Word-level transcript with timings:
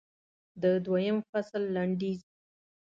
د 0.61 0.63
دویم 0.85 1.17
فصل 1.29 1.63
لنډیز 1.75 2.21